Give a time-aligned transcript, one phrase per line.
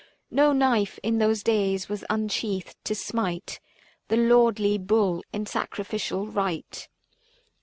[0.31, 3.59] No knife in those days was unsheathed to smite
[4.07, 6.89] The lordly bull in sacrificial rite.